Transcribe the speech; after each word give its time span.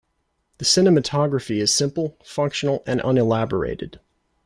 The 0.57 0.65
cinematography 0.65 1.57
is 1.57 1.75
simple, 1.75 2.17
functional, 2.25 2.81
and 2.87 3.01
unelaborated. 3.05 3.99